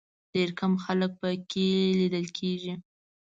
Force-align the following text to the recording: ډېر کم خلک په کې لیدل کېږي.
ډېر 0.33 0.49
کم 0.59 0.73
خلک 0.83 1.11
په 1.21 1.29
کې 1.51 1.67
لیدل 1.99 2.25
کېږي. 2.37 2.73